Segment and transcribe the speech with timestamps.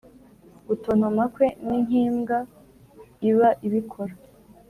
[0.67, 2.37] gutontoma kwe n'inkimbwa
[3.29, 4.13] iba ibikora